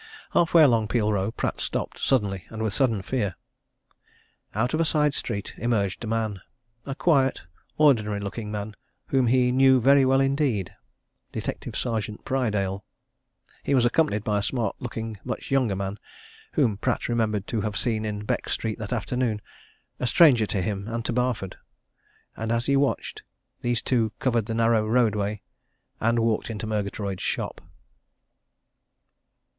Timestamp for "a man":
6.03-6.41